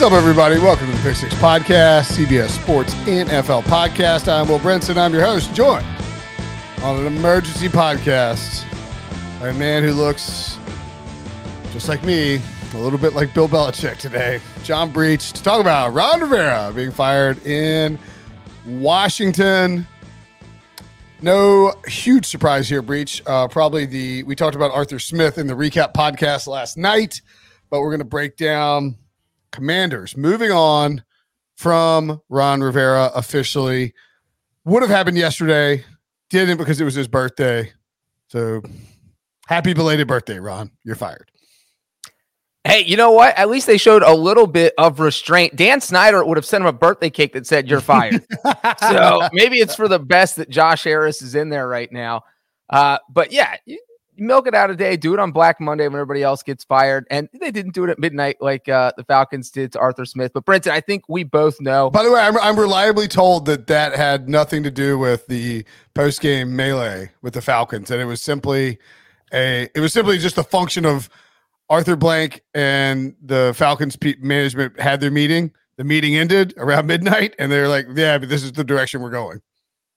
[0.00, 0.58] What's up, everybody?
[0.58, 4.32] Welcome to the Pick Six Podcast, CBS Sports NFL Podcast.
[4.32, 4.96] I'm Will Brinson.
[4.96, 5.84] I'm your host, joined
[6.82, 8.64] on an emergency podcast
[9.38, 10.56] by a man who looks
[11.72, 12.40] just like me,
[12.72, 14.40] a little bit like Bill Belichick today.
[14.62, 17.98] John Breech, to talk about Ron Rivera being fired in
[18.64, 19.86] Washington.
[21.20, 23.22] No huge surprise here, Breech.
[23.26, 27.20] Uh, probably the we talked about Arthur Smith in the recap podcast last night,
[27.68, 28.96] but we're going to break down
[29.52, 31.04] Commanders moving on
[31.56, 33.94] from Ron Rivera officially.
[34.64, 35.84] Would have happened yesterday,
[36.28, 37.72] didn't because it was his birthday.
[38.28, 38.62] So
[39.46, 40.70] happy belated birthday, Ron.
[40.84, 41.30] You're fired.
[42.64, 43.36] Hey, you know what?
[43.38, 45.56] At least they showed a little bit of restraint.
[45.56, 48.24] Dan Snyder would have sent him a birthday cake that said, You're fired.
[48.80, 52.22] so maybe it's for the best that Josh Harris is in there right now.
[52.68, 53.80] Uh, but yeah, you,
[54.20, 57.06] milk it out a day, do it on Black Monday when everybody else gets fired.
[57.10, 60.32] And they didn't do it at midnight like uh, the Falcons did to Arthur Smith.
[60.32, 61.90] But Brinson, I think we both know.
[61.90, 65.64] By the way, I'm, I'm reliably told that that had nothing to do with the
[65.94, 68.78] post game melee with the Falcons, and it was simply
[69.32, 71.08] a it was simply just a function of
[71.68, 75.52] Arthur Blank and the Falcons management had their meeting.
[75.76, 79.10] The meeting ended around midnight, and they're like, "Yeah, but this is the direction we're
[79.10, 79.40] going."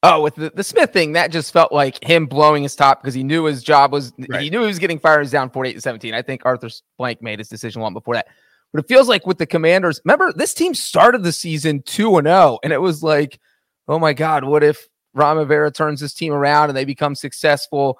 [0.06, 3.14] Oh, with the, the Smith thing, that just felt like him blowing his top because
[3.14, 4.42] he knew his job was right.
[4.42, 5.30] he knew he was getting fired.
[5.30, 6.14] Down 48 to 17.
[6.14, 8.28] I think Arthur Blank made his decision long before that.
[8.74, 12.28] But it feels like with the commanders, remember this team started the season 2 and
[12.28, 13.40] 0, and it was like,
[13.88, 17.98] oh my God, what if Ron Rivera turns this team around and they become successful?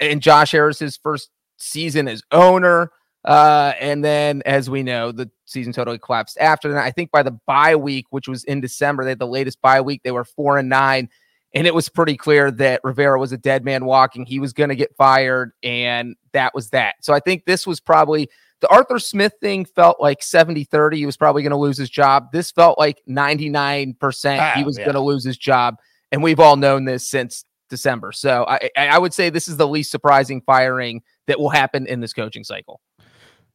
[0.00, 2.90] And Josh Harris's first season as owner.
[3.24, 6.84] Uh, and then, as we know, the season totally collapsed after that.
[6.84, 9.80] I think by the bye week, which was in December, they had the latest bye
[9.80, 10.02] week.
[10.02, 11.08] They were four and nine,
[11.54, 14.26] and it was pretty clear that Rivera was a dead man walking.
[14.26, 16.96] He was going to get fired, and that was that.
[17.00, 18.28] So I think this was probably
[18.60, 20.96] the Arthur Smith thing felt like 70 30.
[20.96, 22.32] He was probably going to lose his job.
[22.32, 24.84] This felt like 99% ah, he was yeah.
[24.84, 25.76] going to lose his job.
[26.10, 28.12] And we've all known this since December.
[28.12, 32.00] So I, I would say this is the least surprising firing that will happen in
[32.00, 32.80] this coaching cycle.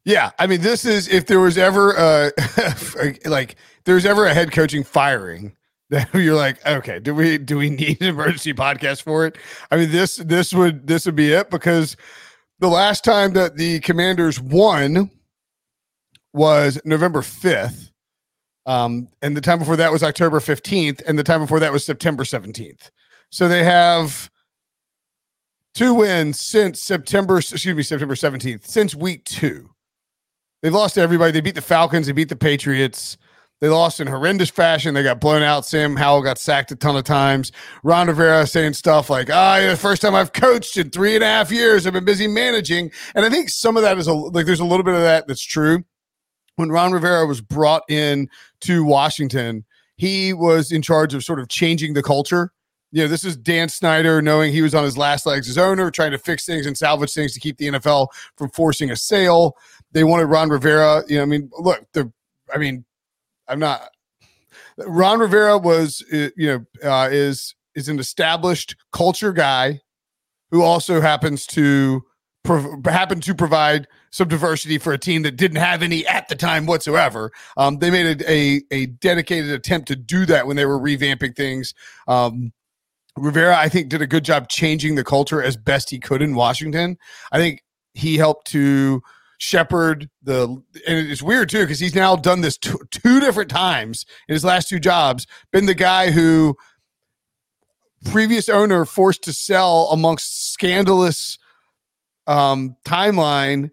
[0.06, 2.30] Yeah, I mean, this is if there was ever uh
[3.26, 5.56] like there's ever a head coaching firing
[6.14, 9.38] you're like, okay, do we do we need an emergency podcast for it?
[9.72, 11.98] I mean, this this would this would be it because
[12.60, 15.10] the last time that the Commanders won
[16.34, 17.92] was November fifth,
[18.68, 21.84] um, and the time before that was October fifteenth, and the time before that was
[21.84, 22.92] September seventeenth.
[23.32, 24.30] So they have
[25.74, 27.40] two wins since September.
[27.40, 29.72] Excuse me, September seventeenth, since week two.
[30.62, 31.32] They've lost to everybody.
[31.32, 32.06] They beat the Falcons.
[32.06, 33.18] They beat the Patriots.
[33.62, 34.94] They lost in horrendous fashion.
[34.94, 35.66] They got blown out.
[35.66, 37.52] Sam Howell got sacked a ton of times.
[37.84, 41.24] Ron Rivera saying stuff like, ah, oh, the first time I've coached in three and
[41.24, 41.86] a half years.
[41.86, 42.92] I've been busy managing.
[43.16, 45.28] And I think some of that is a, like, there's a little bit of that
[45.28, 45.84] that's true.
[46.56, 48.30] When Ron Rivera was brought in
[48.62, 49.66] to Washington,
[49.98, 52.54] he was in charge of sort of changing the culture.
[52.92, 55.92] You know, this is Dan Snyder knowing he was on his last legs as owner,
[55.92, 58.08] trying to fix things and salvage things to keep the NFL
[58.38, 59.56] from forcing a sale.
[59.92, 61.04] They wanted Ron Rivera.
[61.08, 62.12] You know, I mean, look, the,
[62.54, 62.86] I mean,
[63.50, 63.90] I'm not.
[64.78, 66.48] Ron Rivera was, uh, you
[66.84, 69.82] know, uh, is is an established culture guy
[70.52, 72.04] who also happens to
[72.44, 76.36] prov- happen to provide some diversity for a team that didn't have any at the
[76.36, 77.32] time whatsoever.
[77.58, 81.36] Um, they made a, a, a dedicated attempt to do that when they were revamping
[81.36, 81.74] things.
[82.08, 82.52] Um,
[83.16, 86.36] Rivera, I think, did a good job changing the culture as best he could in
[86.36, 86.98] Washington.
[87.32, 87.64] I think
[87.94, 89.02] he helped to
[89.40, 94.06] shepherd the, and it's weird too because he's now done this t- two different times
[94.28, 95.26] in his last two jobs.
[95.52, 96.56] Been the guy who
[98.06, 101.40] previous owner forced to sell amongst scandalous
[102.28, 103.72] um, timeline.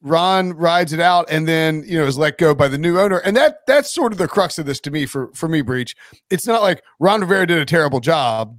[0.00, 3.18] Ron rides it out and then you know is let go by the new owner,
[3.18, 5.60] and that that's sort of the crux of this to me for for me.
[5.60, 5.96] Breech.
[6.30, 8.56] It's not like Ron Rivera did a terrible job.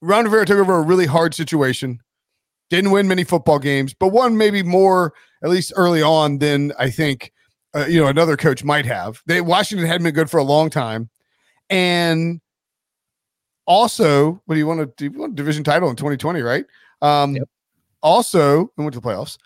[0.00, 2.00] Ron Rivera took over a really hard situation,
[2.70, 6.90] didn't win many football games, but won maybe more at least early on than I
[6.90, 7.32] think
[7.74, 9.22] uh, you know another coach might have.
[9.26, 11.10] They Washington hadn't been good for a long time,
[11.70, 12.40] and
[13.66, 15.12] also, what do you want to do?
[15.12, 16.64] You want a division title in 2020, right?
[17.02, 17.48] Um, yep.
[18.02, 19.38] Also, we went to the playoffs.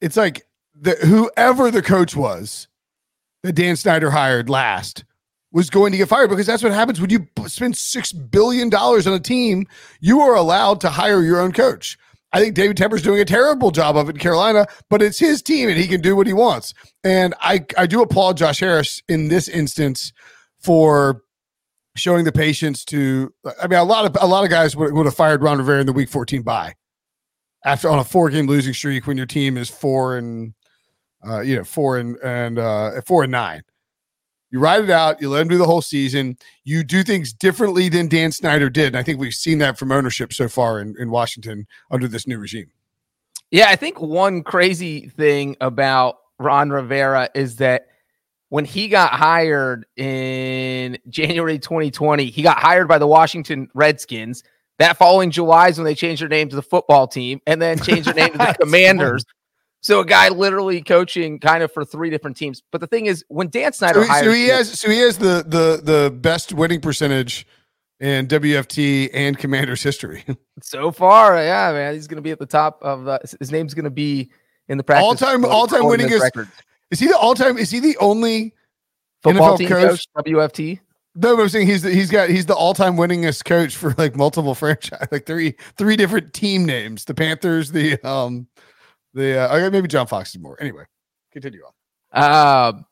[0.00, 2.68] It's like the whoever the coach was
[3.42, 5.04] that Dan Snyder hired last
[5.52, 9.06] was going to get fired because that's what happens when you spend six billion dollars
[9.06, 9.66] on a team.
[10.00, 11.98] You are allowed to hire your own coach.
[12.32, 15.42] I think David Tepper's doing a terrible job of it in Carolina, but it's his
[15.42, 16.72] team and he can do what he wants.
[17.04, 20.12] And I I do applaud Josh Harris in this instance
[20.58, 21.22] for
[21.94, 23.32] showing the patience to
[23.62, 25.80] I mean a lot of a lot of guys would, would have fired Ron Rivera
[25.80, 26.74] in the week 14 bye
[27.66, 30.54] after on a four game losing streak when your team is four and
[31.26, 33.62] uh you know four and and uh four and nine.
[34.52, 37.88] You ride it out, you let him do the whole season, you do things differently
[37.88, 38.88] than Dan Snyder did.
[38.88, 42.26] And I think we've seen that from ownership so far in, in Washington under this
[42.26, 42.70] new regime.
[43.50, 47.86] Yeah, I think one crazy thing about Ron Rivera is that
[48.50, 54.44] when he got hired in January 2020, he got hired by the Washington Redskins.
[54.78, 57.78] That following July is when they changed their name to the football team and then
[57.78, 59.24] changed their name to the Commanders.
[59.82, 62.62] So a guy literally coaching kind of for three different teams.
[62.70, 65.18] But the thing is, when Dan Snyder so, hired, so he has so he has
[65.18, 67.46] the the the best winning percentage
[67.98, 70.24] in WFT and Commanders history.
[70.62, 73.74] so far, yeah, man, he's going to be at the top of the, his name's
[73.74, 74.30] going to be
[74.68, 76.22] in the practice all time all time winning is
[76.92, 77.58] is he the all time?
[77.58, 78.54] Is he the only
[79.22, 80.78] football NFL coach, coach WFT?
[81.14, 84.14] No, I'm saying he's the, he's got he's the all time winningest coach for like
[84.14, 88.46] multiple franchise, like three three different team names: the Panthers, the um,
[89.14, 90.60] the uh, maybe John Fox is more.
[90.60, 90.84] Anyway,
[91.32, 91.62] continue
[92.12, 92.72] on.
[92.74, 92.86] Um.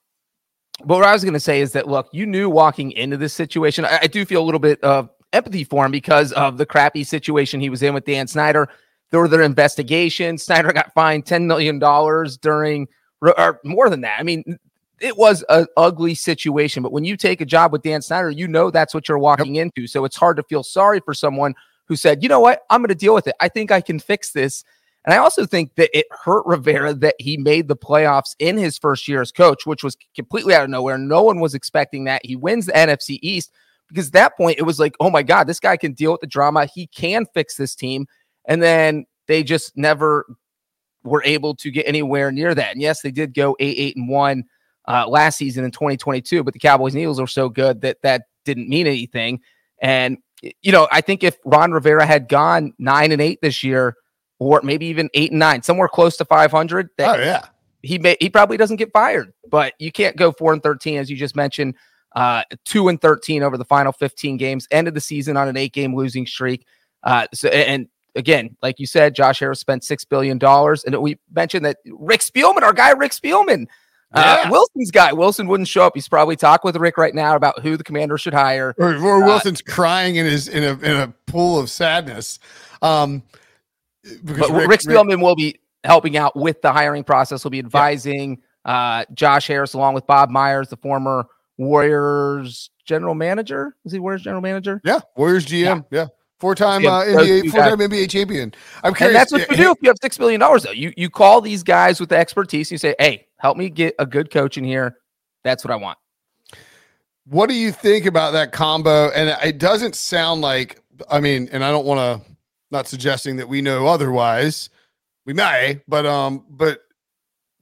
[0.83, 3.35] But what I was going to say is that look, you knew walking into this
[3.35, 3.85] situation.
[3.85, 7.05] I, I do feel a little bit of empathy for him because of the crappy
[7.05, 8.67] situation he was in with Dan Snyder.
[9.11, 10.43] There were their investigations.
[10.43, 12.89] Snyder got fined ten million dollars during
[13.21, 14.19] or more than that.
[14.19, 14.59] I mean,
[15.01, 18.49] it was an ugly situation, but when you take a job with Dan Snyder, you
[18.49, 19.67] know that's what you're walking yep.
[19.67, 19.87] into.
[19.87, 21.55] So it's hard to feel sorry for someone
[21.87, 23.35] who said, you know what, I'm going to deal with it.
[23.41, 24.65] I think I can fix this.
[25.05, 28.77] And I also think that it hurt Rivera that he made the playoffs in his
[28.77, 30.99] first year as coach, which was completely out of nowhere.
[30.99, 32.25] No one was expecting that.
[32.25, 33.51] He wins the NFC East
[33.89, 36.21] because at that point it was like, oh my God, this guy can deal with
[36.21, 36.67] the drama.
[36.67, 38.07] He can fix this team.
[38.47, 40.27] And then they just never
[41.03, 42.73] were able to get anywhere near that.
[42.73, 44.45] And yes, they did go eight, eight, and one
[44.87, 48.25] uh, last season in 2022, but the Cowboys and Eagles were so good that that
[48.45, 49.41] didn't mean anything.
[49.81, 50.19] And
[50.63, 53.95] you know, I think if Ron Rivera had gone nine and eight this year,
[54.41, 57.47] or maybe even eight and nine, somewhere close to 500, that oh yeah,
[57.83, 59.33] he may he probably doesn't get fired.
[59.49, 61.77] But you can't go four and 13 as you just mentioned.
[62.17, 65.57] Uh, two and 13 over the final 15 games, end of the season on an
[65.57, 66.67] eight game losing streak.
[67.05, 71.19] Uh, so and again, like you said, Josh Harris spent six billion dollars, and we
[71.33, 73.67] mentioned that Rick Spielman, our guy Rick Spielman,
[74.13, 74.49] uh, yeah.
[74.49, 75.13] uh, Wilson's guy.
[75.13, 75.93] Wilson wouldn't show up.
[75.95, 78.75] He's probably talking with Rick right now about who the commander should hire.
[78.77, 82.41] Or, or uh, Wilson's uh, crying in his in a in a pool of sadness.
[82.83, 83.23] Um,
[84.23, 87.43] but Rick, Rick Spielman Rick, will be helping out with the hiring process.
[87.43, 88.73] He'll be advising yeah.
[88.73, 91.27] uh, Josh Harris along with Bob Myers, the former
[91.59, 93.77] Warriors general manager.
[93.85, 94.81] Is he Warriors general manager?
[94.85, 95.85] Yeah, Warriors GM.
[95.91, 96.01] Yeah.
[96.01, 96.07] yeah.
[96.41, 98.55] Four-time uh, NBA, four-time NBA champion.
[98.83, 99.11] I'm curious.
[99.11, 100.63] And that's what you do if you have six million dollars.
[100.63, 102.69] Though you you call these guys with the expertise.
[102.69, 104.97] And you say, "Hey, help me get a good coach in here."
[105.45, 105.99] That's what I want.
[107.27, 109.11] What do you think about that combo?
[109.11, 110.81] And it doesn't sound like.
[111.11, 112.30] I mean, and I don't want to.
[112.71, 114.71] Not suggesting that we know otherwise.
[115.27, 116.81] We may, but um, but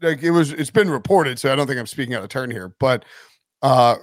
[0.01, 0.53] like it was.
[0.53, 2.73] It's been reported, so I don't think I'm speaking out of turn here.
[2.79, 3.05] But
[3.63, 3.97] uh,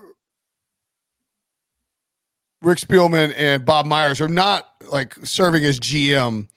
[2.62, 6.48] Rick Spielman and Bob Myers are not like serving as GM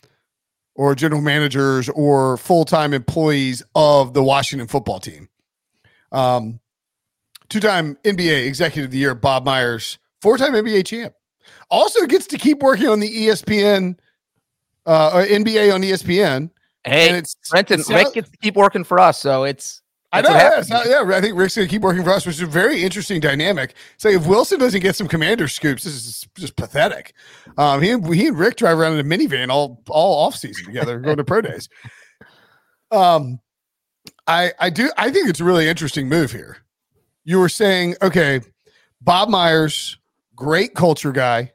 [0.74, 5.28] or general managers or full time employees of the Washington football team.
[6.10, 6.60] Um,
[7.50, 11.14] two-time NBA Executive of the Year, Bob Myers, four-time NBA champ,
[11.68, 13.98] also gets to keep working on the ESPN,
[14.88, 16.50] uh, NBA on ESPN.
[16.84, 17.80] Hey, and it's Brenton.
[17.80, 19.82] It's Rick gets to keep working for us, so it's.
[20.10, 20.30] I know.
[20.30, 22.46] Yeah, not, yeah, I think Rick's going to keep working for us, which is a
[22.46, 23.74] very interesting dynamic.
[23.98, 27.12] Say, if Wilson doesn't get some commander scoops, this is just pathetic.
[27.58, 30.98] Um, he, he and Rick drive around in a minivan all all off season together,
[30.98, 31.68] going to pro days.
[32.90, 33.40] Um,
[34.26, 36.56] I I do I think it's a really interesting move here.
[37.24, 38.40] You were saying, okay,
[39.02, 39.98] Bob Myers,
[40.34, 41.52] great culture guy,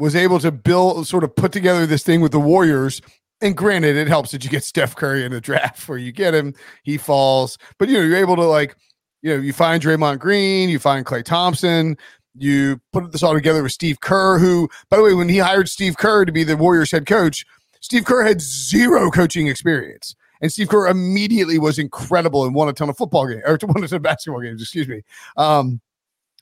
[0.00, 3.00] was able to build sort of put together this thing with the Warriors.
[3.42, 6.34] And granted, it helps that you get Steph Curry in the draft where you get
[6.34, 7.58] him, he falls.
[7.78, 8.74] But you know, you're able to like,
[9.22, 11.96] you know, you find Draymond Green, you find Klay Thompson,
[12.34, 15.68] you put this all together with Steve Kerr, who, by the way, when he hired
[15.68, 17.44] Steve Kerr to be the Warriors head coach,
[17.80, 20.14] Steve Kerr had zero coaching experience.
[20.40, 23.84] And Steve Kerr immediately was incredible and won a ton of football games or won
[23.84, 25.02] a ton of basketball games, excuse me.
[25.36, 25.80] Um,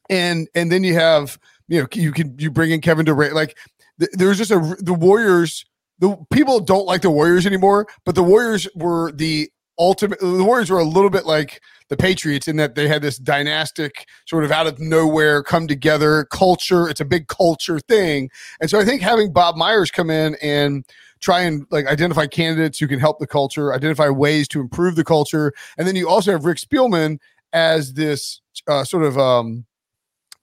[0.08, 1.38] and and then you have
[1.68, 3.56] you know you can you bring in Kevin Durant like
[4.00, 5.64] th- there's just a the Warriors
[5.98, 10.70] the people don't like the Warriors anymore, but the Warriors were the ultimate the Warriors
[10.70, 14.50] were a little bit like the Patriots in that they had this dynastic sort of
[14.50, 16.88] out of nowhere come together culture.
[16.88, 18.30] It's a big culture thing.
[18.60, 20.84] And so I think having Bob Myers come in and
[21.20, 25.04] try and like identify candidates who can help the culture, identify ways to improve the
[25.04, 25.52] culture.
[25.78, 27.18] And then you also have Rick Spielman
[27.52, 29.64] as this uh, sort of um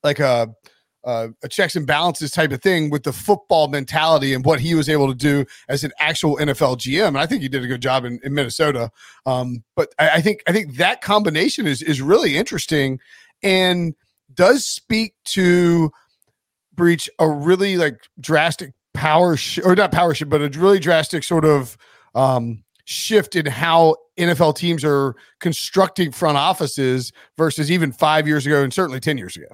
[0.04, 0.50] like a
[1.06, 4.74] uh, a checks and balances type of thing with the football mentality and what he
[4.74, 7.10] was able to do as an actual NFL GM.
[7.10, 8.92] And I think he did a good job in, in Minnesota.
[9.26, 13.00] Um, but I, I, think I think that combination is is really interesting
[13.44, 13.94] and
[14.34, 15.92] does speak to
[16.74, 21.24] Breech a really like drastic power sh- or not power shift, but a really drastic
[21.24, 21.78] sort of
[22.16, 28.64] um, shift in how NFL teams are constructing front offices versus even five years ago
[28.64, 29.48] and certainly 10 years ago.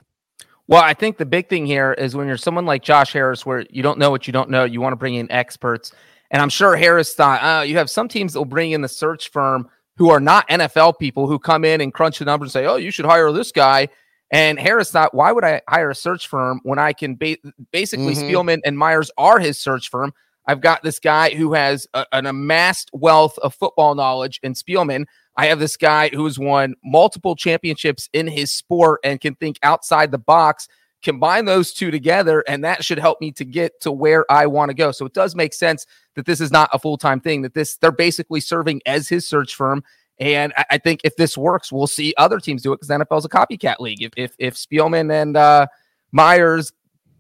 [0.72, 3.66] Well, I think the big thing here is when you're someone like Josh Harris, where
[3.70, 5.92] you don't know what you don't know, you want to bring in experts.
[6.32, 8.88] And I'm sure Harris thought, oh, you have some teams that will bring in the
[8.88, 12.63] search firm who are not NFL people who come in and crunch the numbers and
[12.63, 13.90] say, oh, you should hire this guy.
[14.32, 17.36] And Harris thought, why would I hire a search firm when I can ba-
[17.74, 18.30] basically mm-hmm.
[18.30, 20.13] Spielman and Myers are his search firm?
[20.48, 25.04] I've got this guy who has a, an amassed wealth of football knowledge in Spielman.
[25.38, 30.11] I have this guy who's won multiple championships in his sport and can think outside
[30.11, 30.67] the box.
[31.03, 34.69] Combine those two together, and that should help me to get to where I want
[34.69, 34.91] to go.
[34.91, 37.77] So it does make sense that this is not a full time thing, that this
[37.77, 39.83] they're basically serving as his search firm.
[40.19, 43.03] And I, I think if this works, we'll see other teams do it because the
[43.03, 44.03] NFL is a copycat league.
[44.03, 45.65] If if, if Spielman and uh,
[46.11, 46.71] Myers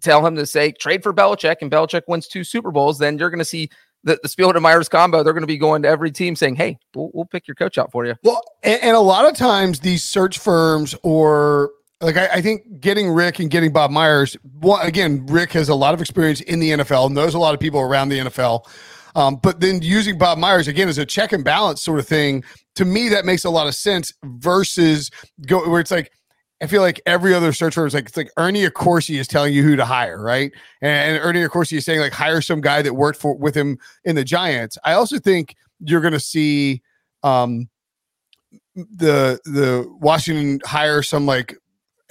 [0.01, 3.29] tell him to say trade for Belichick and Belichick wins two Super Bowls, then you're
[3.31, 3.69] going to see
[4.03, 6.55] the, the Spielman and Myers combo, they're going to be going to every team saying,
[6.55, 9.35] "Hey, we'll, we'll pick your coach out for you." Well, and, and, a lot of
[9.35, 14.35] times these search firms or like I, I, think getting Rick and getting Bob Myers.
[14.61, 17.59] Well, again, Rick has a lot of experience in the NFL, knows a lot of
[17.59, 18.67] people around the NFL.
[19.15, 22.43] Um, but then using Bob Myers again as a check and balance sort of thing,
[22.75, 24.13] to me that makes a lot of sense.
[24.23, 25.11] Versus
[25.45, 26.11] go where it's like
[26.61, 29.53] I feel like every other search firm is like it's like Ernie Accorsi is telling
[29.53, 30.51] you who to hire, right?
[30.81, 34.15] And, Ernie Accorsi is saying like hire some guy that worked for with him in
[34.15, 34.77] the Giants.
[34.83, 36.83] I also think you're going to see
[37.23, 37.67] um,
[38.75, 41.57] the the Washington hire some like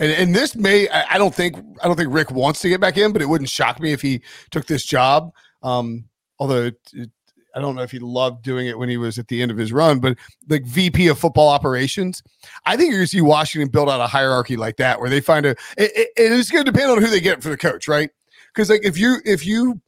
[0.00, 2.80] and, and this may I, I, don't think I don't think Rick wants to get
[2.80, 5.30] back in, but it wouldn't shock me if he took this job.
[5.62, 6.06] Um,
[6.38, 7.10] although it, it,
[7.54, 9.56] I don't know if he loved doing it when he was at the end of
[9.56, 10.16] his run, but
[10.48, 12.22] like VP of football operations,
[12.66, 15.20] I think you're going to see Washington build out a hierarchy like that where they
[15.20, 15.50] find a.
[15.76, 18.10] It, it, it's going to depend on who they get for the coach, right?
[18.52, 19.80] Because like if you if you,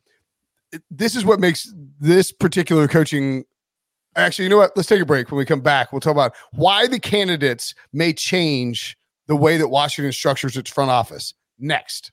[0.90, 3.45] this is what makes this particular coaching.
[4.14, 4.76] Actually, you know what?
[4.76, 5.31] Let's take a break.
[5.31, 9.69] When we come back, we'll talk about why the candidates may change the way that
[9.69, 11.33] Washington structures its front office.
[11.59, 12.12] Next.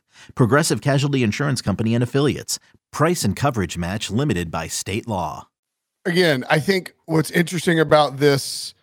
[0.35, 2.59] Progressive Casualty Insurance Company and Affiliates.
[2.91, 5.47] Price and coverage match limited by state law.
[6.05, 8.73] Again, I think what's interesting about this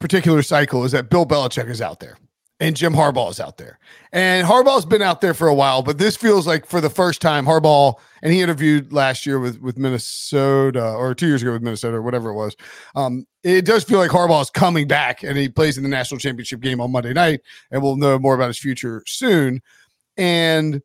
[0.00, 2.18] particular cycle is that Bill Belichick is out there
[2.60, 3.78] and Jim Harbaugh is out there.
[4.12, 7.20] And Harbaugh's been out there for a while, but this feels like for the first
[7.20, 11.62] time Harbaugh and he interviewed last year with with Minnesota or 2 years ago with
[11.62, 12.56] Minnesota or whatever it was.
[12.94, 16.20] Um, it does feel like Harbaugh is coming back and he plays in the national
[16.20, 19.60] championship game on Monday night and we'll know more about his future soon.
[20.16, 20.82] And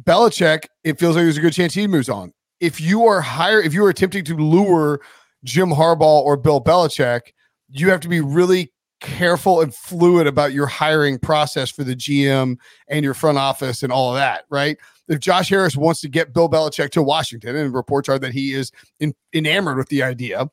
[0.00, 2.32] Belichick, it feels like there's a good chance he moves on.
[2.60, 5.00] If you are higher, if you are attempting to lure
[5.44, 7.32] Jim Harbaugh or Bill Belichick,
[7.68, 12.56] you have to be really careful and fluid about your hiring process for the GM
[12.88, 14.78] and your front office and all of that, right?
[15.08, 18.54] If Josh Harris wants to get Bill Belichick to Washington, and reports are that he
[18.54, 20.48] is in, enamored with the idea,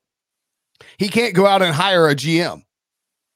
[0.97, 2.63] he can't go out and hire a GM.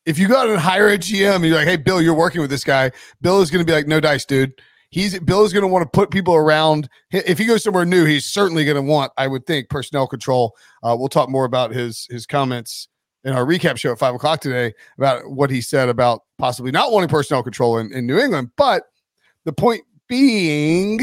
[0.05, 2.49] If you go out and hire a GM you're like, hey, Bill, you're working with
[2.49, 2.91] this guy,
[3.21, 4.53] Bill is going to be like, no dice, dude.
[4.89, 6.87] He's Bill is going to want to put people around.
[7.11, 10.55] If he goes somewhere new, he's certainly going to want, I would think, personnel control.
[10.83, 12.89] Uh, we'll talk more about his his comments
[13.23, 16.91] in our recap show at five o'clock today about what he said about possibly not
[16.91, 18.51] wanting personnel control in, in New England.
[18.55, 18.83] But
[19.45, 20.99] the point being,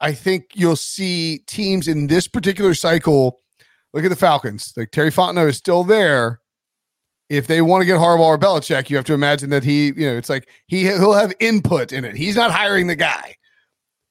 [0.00, 3.40] I think you'll see teams in this particular cycle.
[3.92, 4.72] Look at the Falcons.
[4.76, 6.40] Like Terry Fontenot is still there.
[7.28, 10.06] If they want to get Harbaugh or Belichick, you have to imagine that he, you
[10.06, 12.14] know, it's like he he'll have input in it.
[12.14, 13.36] He's not hiring the guy.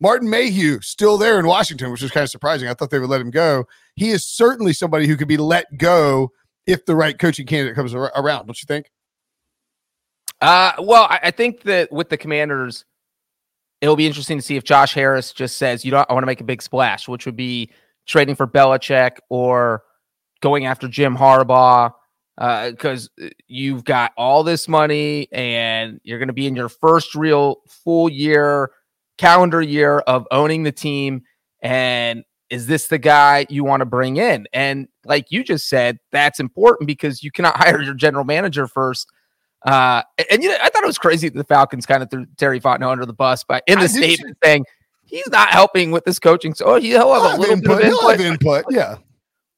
[0.02, 2.68] Martin Mayhew still there in Washington, which is kind of surprising.
[2.68, 3.66] I thought they would let him go.
[3.96, 6.32] He is certainly somebody who could be let go
[6.68, 8.46] if the right coaching candidate comes around.
[8.46, 8.92] Don't you think?
[10.42, 12.84] Uh, well, I, I think that with the Commanders,
[13.80, 16.28] it'll be interesting to see if Josh Harris just says, "You know, I want to
[16.28, 17.70] make a big splash," which would be
[18.06, 19.84] trading for Belichick or
[20.42, 21.94] going after Jim Harbaugh
[22.38, 27.16] because uh, you've got all this money and you're going to be in your first
[27.16, 28.72] real full year
[29.18, 31.24] calendar year of owning the team
[31.62, 34.48] and is this the guy you want to bring in?
[34.54, 39.10] And like you just said, that's important because you cannot hire your general manager first.
[39.66, 42.26] Uh, and you know, I thought it was crazy that the Falcons kind of threw
[42.38, 44.66] Terry Fontenot under the bus, but in the I statement saying
[45.06, 46.54] he's not helping with this coaching.
[46.54, 48.22] So he'll have a little input, bit of input.
[48.22, 48.66] input.
[48.70, 48.98] Yeah.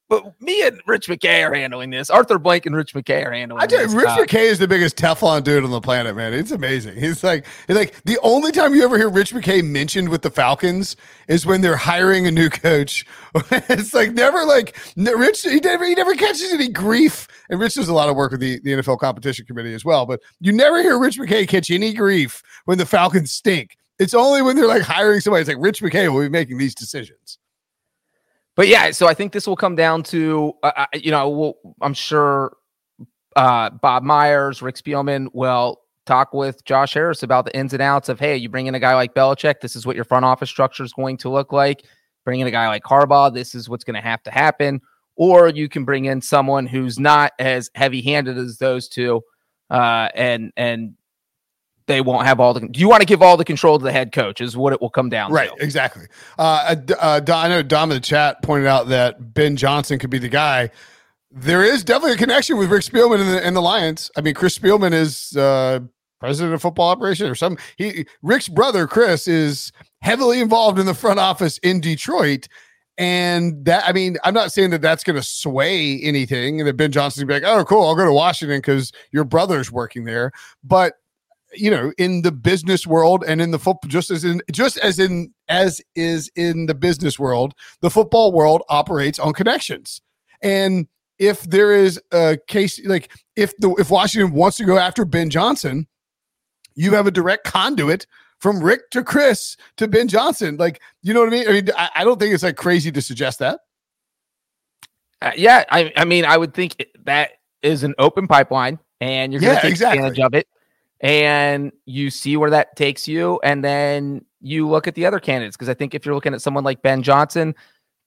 [0.10, 2.10] But me and Rich McKay are handling this.
[2.10, 4.68] Arthur Blank and Rich McKay are handling I tell you, Rich uh, McKay is the
[4.68, 6.34] biggest Teflon dude on the planet, man.
[6.34, 6.96] It's amazing.
[6.96, 10.30] He's like, he's like the only time you ever hear Rich McKay mentioned with the
[10.30, 10.96] Falcons
[11.28, 13.06] is when they're hiring a new coach.
[13.52, 15.42] it's like never like Rich.
[15.42, 17.28] He never he never catches any grief.
[17.50, 20.06] And Rich does a lot of work with the, the NFL competition committee as well.
[20.06, 23.78] But you never hear Rich McKay catch any grief when the Falcons stink.
[24.00, 25.42] It's only when they're like hiring somebody.
[25.42, 27.40] It's like Rich McKay will be making these decisions.
[28.58, 31.54] But yeah, so I think this will come down to, uh, uh, you know, we'll,
[31.80, 32.58] I'm sure
[33.36, 38.10] uh, Bob Myers, Rick Spielman will talk with Josh Harris about the ins and outs
[38.10, 40.50] of, hey, you bring in a guy like Belichick, this is what your front office
[40.50, 41.84] structure is going to look like.
[42.26, 44.82] Bring in a guy like Harbaugh, this is what's going to have to happen.
[45.16, 49.22] Or you can bring in someone who's not as heavy handed as those two,
[49.70, 50.94] uh, and and
[51.88, 52.68] they won't have all the.
[52.68, 54.42] Do you want to give all the control to the head coach?
[54.42, 55.64] Is what it will come down right, to.
[55.64, 56.06] exactly.
[56.38, 60.20] Uh, uh, I know Dom in the chat pointed out that Ben Johnson could be
[60.20, 60.70] the guy.
[61.32, 64.12] There is definitely a connection with Rick Spielman and the, and the Lions.
[64.16, 65.80] I mean, Chris Spielman is uh,
[66.20, 67.64] president of football operations or something.
[67.78, 69.72] He Rick's brother Chris is
[70.02, 72.48] heavily involved in the front office in Detroit.
[73.00, 76.78] And that, I mean, I'm not saying that that's going to sway anything and that
[76.78, 79.72] Ben Johnson's going to be like, oh, cool, I'll go to Washington because your brother's
[79.72, 80.32] working there.
[80.64, 80.96] But
[81.60, 85.00] you know in the business world and in the football just as in just as
[85.00, 90.02] in as is in the business world the football world operates on connections.
[90.42, 90.88] And
[91.20, 95.32] if there is a case like if the if washington wants to go after ben
[95.32, 95.88] johnson
[96.76, 98.06] you have a direct conduit
[98.40, 100.58] from rick to chris to ben johnson.
[100.58, 101.48] Like you know what i mean?
[101.48, 103.62] I mean i, I don't think it's like crazy to suggest that.
[105.22, 107.32] Uh, yeah I, I mean i would think that
[107.64, 110.00] is an open pipeline and you're going to yeah, take exactly.
[110.00, 110.48] advantage of it
[111.02, 115.56] and you see where that takes you and then you look at the other candidates
[115.56, 117.54] because i think if you're looking at someone like ben johnson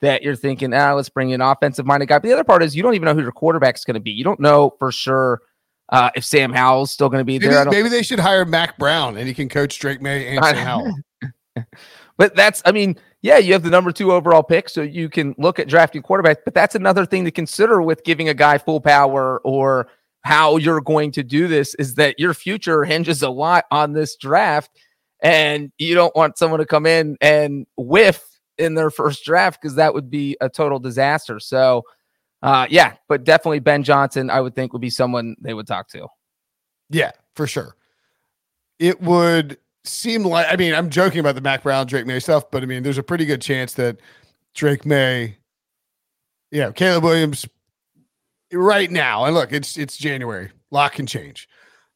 [0.00, 2.18] that you're thinking ah let's bring in offensive minded guy.
[2.18, 4.00] But the other part is you don't even know who your quarterback is going to
[4.00, 4.10] be.
[4.10, 5.42] You don't know for sure
[5.90, 7.64] uh, if sam howell's still going to be maybe, there.
[7.64, 10.94] Maybe they should hire Mack brown and he can coach drake Maye and sam howell.
[12.16, 15.34] But that's i mean yeah you have the number two overall pick so you can
[15.38, 18.78] look at drafting quarterback but that's another thing to consider with giving a guy full
[18.78, 19.88] power or
[20.22, 24.16] how you're going to do this is that your future hinges a lot on this
[24.16, 24.70] draft
[25.22, 28.22] and you don't want someone to come in and whiff
[28.58, 31.82] in their first draft because that would be a total disaster so
[32.42, 35.88] uh, yeah, but definitely Ben Johnson, I would think would be someone they would talk
[35.90, 36.08] to.
[36.88, 37.76] Yeah, for sure.
[38.78, 42.50] It would seem like I mean, I'm joking about the Mack Brown, Drake Maye stuff,
[42.50, 43.98] but I mean, there's a pretty good chance that
[44.54, 45.36] Drake Maye,
[46.50, 47.46] yeah, Caleb Williams
[48.52, 50.46] right now, and look, it's it's January.
[50.46, 51.48] A lot can change.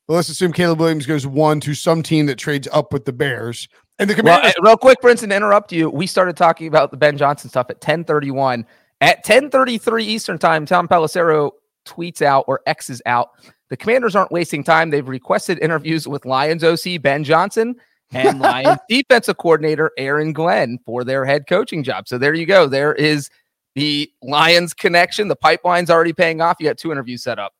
[0.07, 3.13] But let's assume Caleb Williams goes one to some team that trades up with the
[3.13, 3.69] Bears.
[3.99, 4.55] And the Commanders.
[4.61, 5.89] Well, real quick, Prince, and interrupt you.
[5.89, 8.67] We started talking about the Ben Johnson stuff at 1031.
[9.01, 11.53] At 1033 Eastern time, Tom Pelissero
[11.87, 13.31] tweets out or X's out.
[13.71, 14.91] The commanders aren't wasting time.
[14.91, 17.77] They've requested interviews with Lions OC Ben Johnson
[18.13, 22.09] and Lions defensive coordinator Aaron Glenn for their head coaching job.
[22.09, 22.67] So there you go.
[22.67, 23.31] There is
[23.75, 25.29] the Lions connection.
[25.29, 26.57] The pipeline's already paying off.
[26.61, 27.53] You got two interviews set up.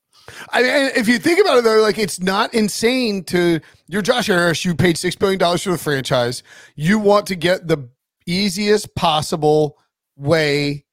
[0.51, 4.29] I mean, if you think about it, though, like it's not insane to you're Josh
[4.29, 4.65] Harris.
[4.65, 6.43] You paid six billion dollars for the franchise.
[6.77, 7.89] You want to get the
[8.27, 9.79] easiest possible
[10.17, 10.85] way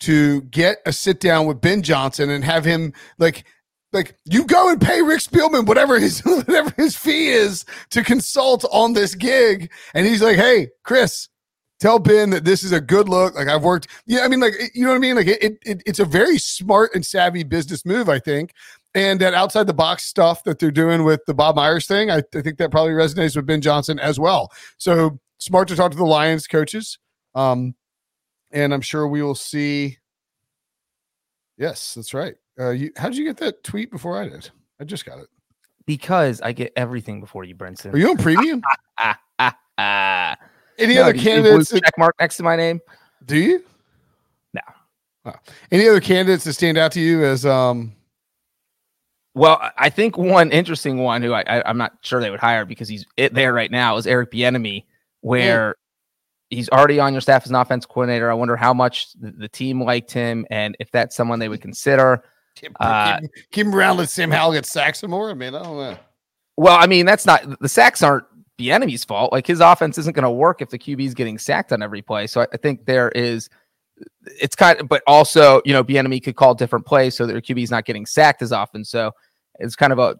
[0.00, 3.44] to get a sit down with Ben Johnson and have him like
[3.92, 8.64] like you go and pay Rick Spielman whatever his whatever his fee is to consult
[8.72, 11.28] on this gig, and he's like, "Hey, Chris,
[11.80, 13.34] tell Ben that this is a good look.
[13.34, 15.16] Like I've worked, yeah, I mean, like you know what I mean.
[15.16, 18.52] Like it, it it's a very smart and savvy business move, I think.
[18.94, 22.18] And that outside the box stuff that they're doing with the Bob Myers thing, I,
[22.18, 24.52] I think that probably resonates with Ben Johnson as well.
[24.76, 26.98] So smart to talk to the Lions coaches.
[27.34, 27.74] Um,
[28.52, 29.98] and I'm sure we will see.
[31.58, 32.34] Yes, that's right.
[32.58, 34.48] Uh, you, how did you get that tweet before I did?
[34.80, 35.26] I just got it.
[35.86, 37.92] Because I get everything before you, Brinson.
[37.92, 38.62] Are you on premium?
[40.78, 41.70] Any no, other candidates?
[41.70, 42.80] That, check mark next to my name.
[43.26, 43.64] Do you?
[44.52, 44.60] No.
[45.26, 45.32] Oh.
[45.70, 47.94] Any other candidates that stand out to you as um?
[49.34, 52.64] Well, I think one interesting one who I, I am not sure they would hire
[52.64, 54.84] because he's it there right now is Eric Bieniemy,
[55.22, 55.74] where
[56.50, 56.56] yeah.
[56.56, 58.30] he's already on your staff as an offense coordinator.
[58.30, 61.62] I wonder how much the, the team liked him and if that's someone they would
[61.62, 62.22] consider.
[62.54, 63.96] Keep, uh, keep, keep him around.
[63.96, 65.30] Let Sam Howell get sacks some more.
[65.30, 65.98] I mean, I don't know.
[66.56, 68.26] Well, I mean, that's not the sacks aren't
[68.58, 69.32] Bieniemy's fault.
[69.32, 72.02] Like his offense isn't going to work if the QB is getting sacked on every
[72.02, 72.26] play.
[72.26, 73.48] So I, I, think there is,
[74.40, 77.42] it's kind of, but also, you know, Bieniemy could call different plays so that their
[77.42, 78.84] QB is not getting sacked as often.
[78.84, 79.12] So
[79.58, 80.16] it's kind of a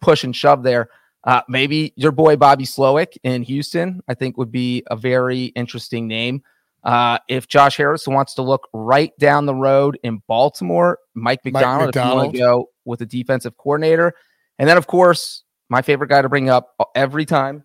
[0.00, 0.88] push and shove there.
[1.24, 6.06] Uh, maybe your boy Bobby Slowik in Houston, I think would be a very interesting
[6.06, 6.42] name.
[6.82, 11.78] Uh, if Josh Harris wants to look right down the road in Baltimore, Mike Macdonald,
[11.78, 11.94] Mike Macdonald.
[11.94, 14.14] if you want to go with a defensive coordinator.
[14.58, 17.64] And then, of course, my favorite guy to bring up every time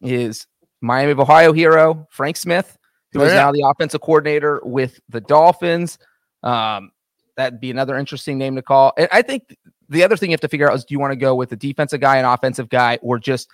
[0.00, 0.46] is
[0.80, 2.78] Miami of Ohio hero Frank Smith,
[3.12, 3.34] who yeah.
[3.34, 5.98] now the offensive coordinator with the Dolphins.
[6.42, 6.92] Um,
[7.36, 8.92] that'd be another interesting name to call.
[8.96, 9.56] And I think
[9.88, 11.50] the other thing you have to figure out is do you want to go with
[11.50, 13.48] the defensive guy, an offensive guy, or just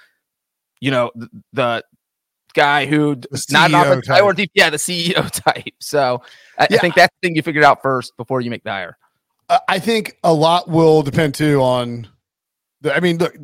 [0.81, 1.85] you know the, the
[2.55, 5.75] guy who not an offensive guy or deep, yeah, the CEO type.
[5.81, 6.23] So
[6.59, 6.77] I, yeah.
[6.77, 8.99] I, think that's the thing you figured out first before you make the hire.
[9.69, 12.09] I think a lot will depend too on
[12.81, 12.95] the.
[12.95, 13.37] I mean, look,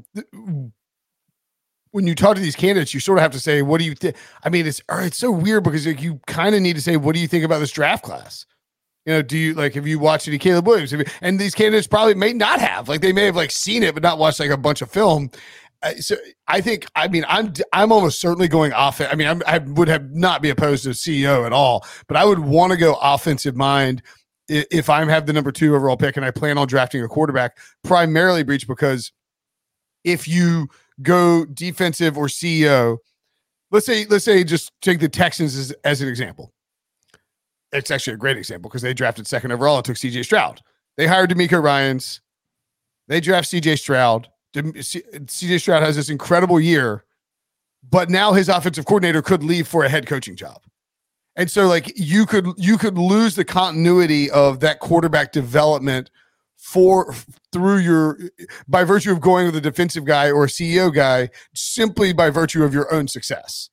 [1.93, 3.95] when you talk to these candidates, you sort of have to say, "What do you
[3.95, 6.97] think?" I mean, it's it's so weird because like, you kind of need to say,
[6.97, 8.47] "What do you think about this draft class?"
[9.07, 10.93] You know, do you like have you watched any Caleb Williams?
[10.93, 12.89] You, and these candidates probably may not have.
[12.89, 15.31] Like they may have like seen it, but not watched like a bunch of film.
[15.83, 19.01] Uh, so I think I mean I'm I'm almost certainly going off.
[19.01, 22.25] I mean I'm, i would have not be opposed to CEO at all, but I
[22.25, 24.03] would want to go offensive mind
[24.49, 27.57] if I'm have the number two overall pick and I plan on drafting a quarterback.
[27.83, 29.13] Primarily, Breech because
[30.05, 30.69] if you
[31.03, 32.99] go defensive or CEO.
[33.71, 36.53] Let's say, let's say, just take the Texans as, as an example.
[37.73, 40.61] It's actually a great example because they drafted second overall and took CJ Stroud.
[40.97, 42.21] They hired DeMeco Ryans.
[43.07, 44.29] They draft CJ Stroud.
[44.55, 47.05] CJ Stroud has this incredible year,
[47.89, 50.63] but now his offensive coordinator could leave for a head coaching job.
[51.37, 56.11] And so like you could you could lose the continuity of that quarterback development
[56.61, 57.15] for
[57.53, 58.19] through your
[58.69, 62.63] by virtue of going with a defensive guy or a CEO guy simply by virtue
[62.63, 63.71] of your own success.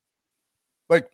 [0.89, 1.07] Like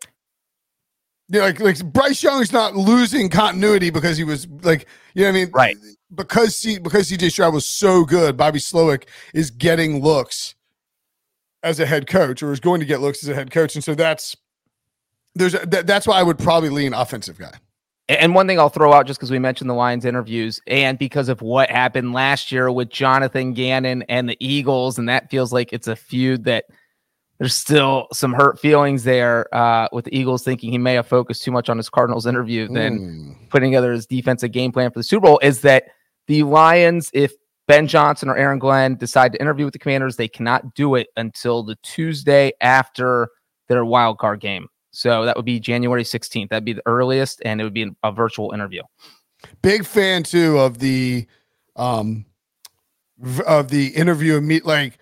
[1.30, 5.24] you know, like like Bryce Young is not losing continuity because he was like you
[5.24, 5.76] know what I mean right
[6.14, 8.38] because C, because CJ Stroud was so good.
[8.38, 10.56] Bobby Slowik is getting looks
[11.64, 13.84] as a head coach or is going to get looks as a head coach, and
[13.84, 14.36] so that's
[15.36, 17.54] there's a, that, that's why I would probably lean offensive guy.
[18.10, 21.30] And one thing I'll throw out just because we mentioned the Lions interviews and because
[21.30, 25.72] of what happened last year with Jonathan Gannon and the Eagles, and that feels like
[25.72, 26.66] it's a feud that
[27.40, 31.44] there's still some hurt feelings there uh, with the Eagles thinking he may have focused
[31.44, 33.50] too much on his Cardinals interview than mm.
[33.50, 35.40] putting together his defensive game plan for the Super Bowl.
[35.42, 35.86] Is that
[36.28, 37.34] the Lions, if
[37.68, 41.08] Ben Johnson or Aaron Glenn decide to interview with the Commanders, they cannot do it
[41.16, 43.30] until the Tuesday after
[43.68, 44.68] their wild card game.
[44.94, 46.50] So that would be January 16th.
[46.50, 48.84] That'd be the earliest, and it would be a virtual interview.
[49.62, 51.26] Big fan too of the
[51.76, 52.26] um
[53.46, 55.00] of the interview of meet like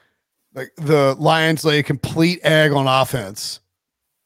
[0.55, 3.59] like the Lions lay a complete egg on offense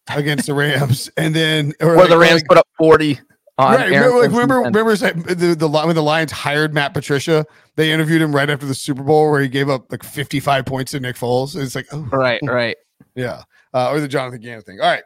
[0.07, 3.19] against the Rams, and then or, like, the Rams like, put up forty.
[3.59, 8.21] right, remember, like, remember, remember the, the when the Lions hired Matt Patricia, they interviewed
[8.21, 10.99] him right after the Super Bowl where he gave up like fifty five points to
[10.99, 11.59] Nick Foles.
[11.59, 12.07] It's like, oh.
[12.11, 12.77] right, right,
[13.15, 14.79] yeah, uh, or the Jonathan Gannon thing.
[14.79, 15.03] All right,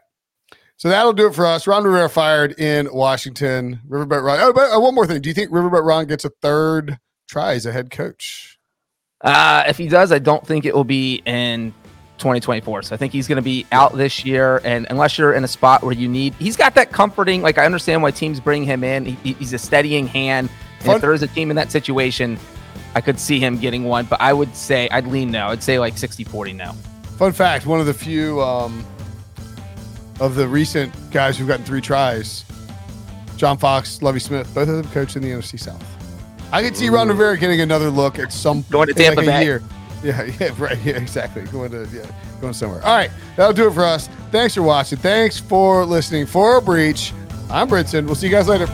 [0.80, 1.68] so that'll do it for us.
[1.68, 3.82] Ron Rivera fired in Washington.
[3.90, 4.40] Riverboat Ron.
[4.40, 5.22] Oh, but uh, one more thing.
[5.22, 8.58] Do you think Riverboat Ron gets a third try as a head coach?
[9.20, 11.74] Uh, if he does, I don't think it will be in
[12.18, 12.84] 2024.
[12.84, 14.62] So I think he's going to be out this year.
[14.64, 17.42] And unless you're in a spot where you need, he's got that comforting.
[17.42, 19.04] Like I understand why teams bring him in.
[19.04, 20.50] He, he's a steadying hand.
[20.80, 22.40] And if there is a team in that situation,
[22.96, 24.06] I could see him getting one.
[24.06, 25.50] But I would say I'd lean now.
[25.50, 26.72] I'd say like 60 40 now.
[27.18, 28.86] Fun fact: one of the few um,
[30.20, 32.46] of the recent guys who've gotten three tries,
[33.38, 35.84] John Fox, Lovie Smith, both of them coached in the NFC South.
[36.52, 39.44] I could see Ron Rivera getting another look at some going to Tampa like Bay.
[39.44, 39.64] Year.
[40.04, 40.78] Yeah, yeah, right.
[40.84, 41.44] Yeah, exactly.
[41.44, 42.10] Going to yeah,
[42.42, 42.84] going somewhere.
[42.84, 44.08] All right, that'll do it for us.
[44.32, 44.98] Thanks for watching.
[44.98, 46.26] Thanks for listening.
[46.26, 47.14] For a Breech,
[47.50, 48.06] I'm Brinson.
[48.06, 48.68] We'll see you guys later.